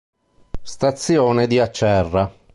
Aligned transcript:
Stazione 0.63 1.45
di 1.45 1.59
Acerra 1.59 2.33